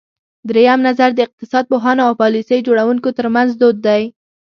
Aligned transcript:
درېیم 0.49 0.79
نظر 0.89 1.09
د 1.15 1.19
اقتصاد 1.27 1.63
پوهانو 1.71 2.01
او 2.07 2.13
پالیسۍ 2.21 2.57
جوړوونکو 2.67 3.09
ترمنځ 3.17 3.49
دود 3.61 3.77
دی. 3.87 4.01